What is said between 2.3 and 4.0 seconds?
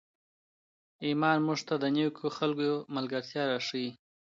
خلکو ملګرتیا راښیي.